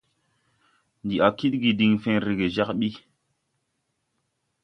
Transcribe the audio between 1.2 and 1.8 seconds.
a kidgi